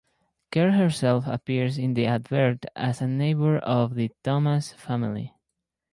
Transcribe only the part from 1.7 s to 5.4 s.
in this advert as a neighbour of the Thomas family.